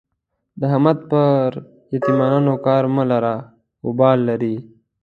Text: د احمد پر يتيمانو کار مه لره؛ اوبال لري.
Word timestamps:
د 0.59 0.61
احمد 0.69 0.97
پر 1.09 1.45
يتيمانو 1.95 2.53
کار 2.65 2.83
مه 2.95 3.03
لره؛ 3.11 3.35
اوبال 3.85 4.17
لري. 4.29 4.55